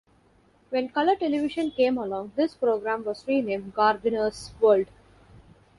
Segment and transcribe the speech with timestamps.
[0.71, 4.87] When colour television came along, this programme was renamed "Gardeners' World".